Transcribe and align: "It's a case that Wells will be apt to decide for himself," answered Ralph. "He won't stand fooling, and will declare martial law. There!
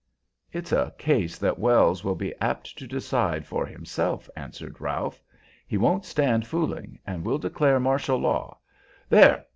"It's 0.51 0.71
a 0.71 0.91
case 0.97 1.37
that 1.37 1.59
Wells 1.59 2.03
will 2.03 2.15
be 2.15 2.33
apt 2.41 2.75
to 2.79 2.87
decide 2.87 3.45
for 3.45 3.67
himself," 3.67 4.27
answered 4.35 4.81
Ralph. 4.81 5.21
"He 5.67 5.77
won't 5.77 6.05
stand 6.05 6.47
fooling, 6.47 6.97
and 7.05 7.23
will 7.23 7.37
declare 7.37 7.79
martial 7.79 8.17
law. 8.17 8.57
There! 9.09 9.45